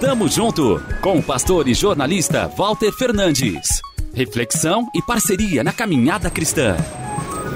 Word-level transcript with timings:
Tamo 0.00 0.28
junto 0.28 0.82
com 1.00 1.18
o 1.18 1.22
pastor 1.22 1.66
e 1.68 1.74
jornalista 1.74 2.48
Walter 2.48 2.92
Fernandes. 2.92 3.80
Reflexão 4.14 4.86
e 4.94 5.00
parceria 5.00 5.64
na 5.64 5.72
caminhada 5.72 6.28
cristã. 6.30 6.76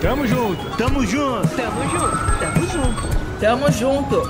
Tamo 0.01 0.27
junto, 0.27 0.77
tamo 0.77 1.05
junto, 1.05 1.49
tamo 1.57 1.83
junto, 1.91 2.39
tamo 2.41 2.67
junto, 2.67 3.41
tamo 3.41 3.73
junto. 3.73 4.23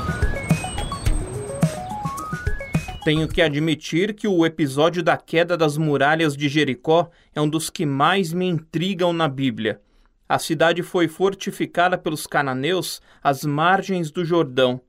Tenho 3.04 3.28
que 3.28 3.40
admitir 3.40 4.14
que 4.14 4.26
o 4.26 4.44
episódio 4.44 5.00
da 5.02 5.16
queda 5.16 5.56
das 5.56 5.76
muralhas 5.78 6.36
de 6.36 6.48
Jericó 6.48 7.08
é 7.32 7.40
um 7.40 7.48
dos 7.48 7.70
que 7.70 7.86
mais 7.86 8.32
me 8.32 8.46
intrigam 8.46 9.12
na 9.12 9.28
Bíblia. 9.28 9.80
A 10.28 10.40
cidade 10.40 10.82
foi 10.82 11.06
fortificada 11.06 11.96
pelos 11.96 12.26
cananeus 12.26 13.00
às 13.22 13.44
margens 13.44 14.10
do 14.10 14.24
Jordão. 14.24 14.80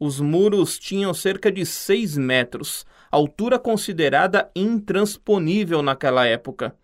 Os 0.00 0.20
muros 0.20 0.78
tinham 0.78 1.12
cerca 1.12 1.50
de 1.50 1.66
seis 1.66 2.16
metros, 2.16 2.86
altura 3.10 3.58
considerada 3.58 4.50
intransponível 4.54 5.82
naquela 5.82 6.24
época. 6.24 6.76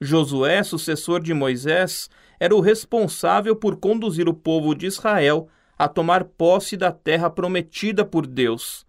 Josué, 0.00 0.62
sucessor 0.62 1.22
de 1.22 1.34
Moisés, 1.34 2.08
era 2.40 2.56
o 2.56 2.60
responsável 2.60 3.54
por 3.54 3.76
conduzir 3.76 4.28
o 4.28 4.34
povo 4.34 4.74
de 4.74 4.86
Israel 4.86 5.48
a 5.78 5.86
tomar 5.86 6.24
posse 6.24 6.76
da 6.76 6.90
terra 6.90 7.28
prometida 7.28 8.04
por 8.04 8.26
Deus. 8.26 8.86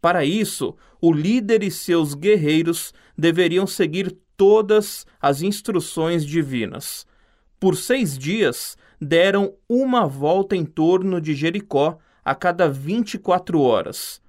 Para 0.00 0.24
isso, 0.24 0.74
o 1.00 1.12
líder 1.12 1.62
e 1.62 1.70
seus 1.70 2.14
guerreiros 2.14 2.94
deveriam 3.16 3.66
seguir 3.66 4.16
todas 4.36 5.06
as 5.20 5.42
instruções 5.42 6.24
divinas. 6.24 7.06
Por 7.60 7.76
seis 7.76 8.16
dias, 8.16 8.76
deram 9.00 9.54
uma 9.68 10.06
volta 10.06 10.56
em 10.56 10.64
torno 10.64 11.20
de 11.20 11.34
Jericó 11.34 11.98
a 12.26 12.34
cada 12.34 12.68
24 12.68 13.60
horas. 13.60 14.20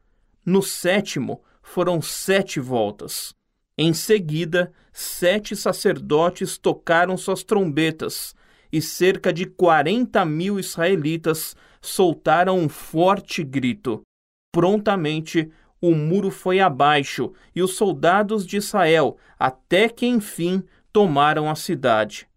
No 0.45 0.61
sétimo, 0.61 1.41
foram 1.63 1.99
sete 1.99 2.59
voltas. 2.59 3.33
Em 3.75 3.91
seguida, 3.91 4.71
sete 4.93 5.55
sacerdotes 5.55 6.59
tocaram 6.59 7.17
suas 7.17 7.43
trombetas 7.43 8.35
e 8.71 8.83
cerca 8.83 9.33
de 9.33 9.47
40 9.47 10.23
mil 10.25 10.59
israelitas 10.59 11.55
soltaram 11.81 12.59
um 12.59 12.69
forte 12.69 13.43
grito. 13.43 14.03
Prontamente, 14.51 15.51
o 15.81 15.95
muro 15.95 16.29
foi 16.29 16.59
abaixo 16.59 17.33
e 17.55 17.63
os 17.63 17.75
soldados 17.75 18.45
de 18.45 18.57
Israel, 18.57 19.17
até 19.39 19.89
que 19.89 20.05
enfim, 20.05 20.63
tomaram 20.93 21.49
a 21.49 21.55
cidade. 21.55 22.27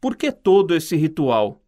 Por 0.00 0.14
que 0.14 0.30
todo 0.30 0.72
esse 0.72 0.94
ritual? 0.94 1.63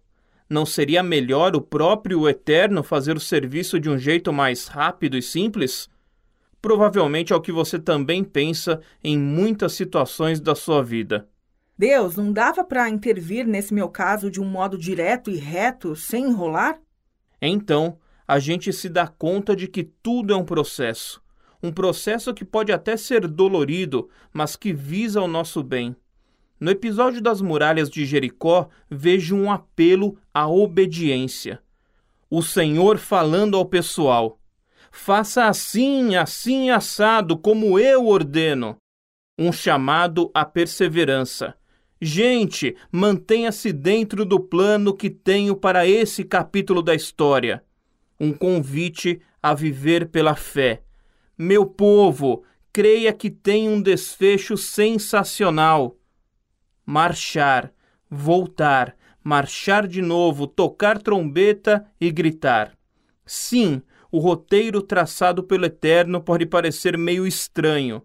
Não 0.48 0.64
seria 0.64 1.02
melhor 1.02 1.56
o 1.56 1.60
próprio 1.60 2.28
Eterno 2.28 2.82
fazer 2.82 3.16
o 3.16 3.20
serviço 3.20 3.80
de 3.80 3.90
um 3.90 3.98
jeito 3.98 4.32
mais 4.32 4.68
rápido 4.68 5.16
e 5.16 5.22
simples? 5.22 5.88
Provavelmente 6.62 7.32
é 7.32 7.36
o 7.36 7.40
que 7.40 7.50
você 7.50 7.78
também 7.78 8.22
pensa 8.22 8.80
em 9.02 9.18
muitas 9.18 9.72
situações 9.72 10.40
da 10.40 10.54
sua 10.54 10.82
vida. 10.82 11.28
Deus, 11.76 12.16
não 12.16 12.32
dava 12.32 12.64
para 12.64 12.88
intervir 12.88 13.46
nesse 13.46 13.74
meu 13.74 13.88
caso 13.88 14.30
de 14.30 14.40
um 14.40 14.44
modo 14.44 14.78
direto 14.78 15.30
e 15.30 15.36
reto, 15.36 15.94
sem 15.94 16.26
enrolar? 16.26 16.80
Então, 17.42 17.98
a 18.26 18.38
gente 18.38 18.72
se 18.72 18.88
dá 18.88 19.06
conta 19.06 19.54
de 19.54 19.68
que 19.68 19.84
tudo 19.84 20.32
é 20.32 20.36
um 20.36 20.44
processo. 20.44 21.22
Um 21.62 21.72
processo 21.72 22.32
que 22.32 22.44
pode 22.44 22.72
até 22.72 22.96
ser 22.96 23.26
dolorido, 23.26 24.08
mas 24.32 24.56
que 24.56 24.72
visa 24.72 25.20
o 25.20 25.28
nosso 25.28 25.62
bem. 25.62 25.94
No 26.58 26.70
episódio 26.70 27.20
das 27.20 27.42
muralhas 27.42 27.90
de 27.90 28.06
Jericó, 28.06 28.68
vejo 28.88 29.36
um 29.36 29.50
apelo 29.50 30.18
à 30.32 30.48
obediência. 30.48 31.60
O 32.30 32.42
Senhor 32.42 32.96
falando 32.96 33.58
ao 33.58 33.66
pessoal: 33.66 34.38
faça 34.90 35.44
assim, 35.46 36.16
assim 36.16 36.70
assado, 36.70 37.36
como 37.36 37.78
eu 37.78 38.06
ordeno. 38.06 38.76
Um 39.38 39.52
chamado 39.52 40.30
à 40.32 40.46
perseverança. 40.46 41.54
Gente, 42.00 42.74
mantenha-se 42.90 43.70
dentro 43.70 44.24
do 44.24 44.40
plano 44.40 44.94
que 44.94 45.10
tenho 45.10 45.54
para 45.54 45.86
esse 45.86 46.24
capítulo 46.24 46.82
da 46.82 46.94
história. 46.94 47.62
Um 48.18 48.32
convite 48.32 49.20
a 49.42 49.52
viver 49.52 50.08
pela 50.08 50.34
fé. 50.34 50.82
Meu 51.36 51.66
povo, 51.66 52.44
creia 52.72 53.12
que 53.12 53.28
tem 53.28 53.68
um 53.68 53.80
desfecho 53.80 54.56
sensacional 54.56 55.96
marchar, 56.86 57.72
voltar, 58.08 58.96
marchar 59.22 59.88
de 59.88 60.00
novo, 60.00 60.46
tocar 60.46 61.02
trombeta 61.02 61.84
e 62.00 62.12
gritar. 62.12 62.78
Sim, 63.24 63.82
o 64.10 64.20
roteiro 64.20 64.80
traçado 64.80 65.42
pelo 65.42 65.66
Eterno 65.66 66.22
pode 66.22 66.46
parecer 66.46 66.96
meio 66.96 67.26
estranho, 67.26 68.00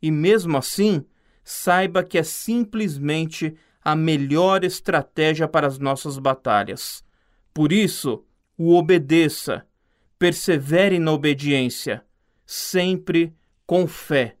e 0.00 0.10
mesmo 0.10 0.56
assim, 0.56 1.04
saiba 1.42 2.04
que 2.04 2.16
é 2.16 2.22
simplesmente 2.22 3.56
a 3.82 3.96
melhor 3.96 4.62
estratégia 4.62 5.48
para 5.48 5.66
as 5.66 5.78
nossas 5.78 6.18
batalhas. 6.18 7.04
Por 7.52 7.72
isso, 7.72 8.24
o 8.56 8.76
obedeça, 8.76 9.66
persevere 10.18 10.98
na 10.98 11.12
obediência, 11.12 12.04
sempre 12.46 13.34
com 13.66 13.88
fé. 13.88 14.36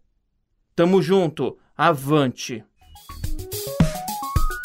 Tamo 0.76 1.02
junto, 1.02 1.58
avante! 1.76 2.64